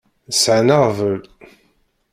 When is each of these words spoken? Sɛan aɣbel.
Sɛan 0.31 0.69
aɣbel. 0.75 1.21